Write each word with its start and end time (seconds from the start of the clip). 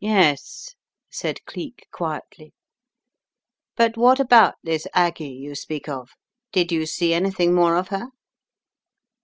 "Yes," 0.00 0.74
said 1.12 1.44
Cleek, 1.46 1.86
quietly. 1.92 2.52
"But 3.76 3.96
what 3.96 4.18
about 4.18 4.56
this 4.64 4.88
Aggie 4.94 5.28
you 5.30 5.54
speak 5.54 5.88
of? 5.88 6.10
Did 6.50 6.72
you 6.72 6.86
see 6.86 7.14
anything 7.14 7.54
more 7.54 7.76
of 7.76 7.86
her?" 7.86 8.08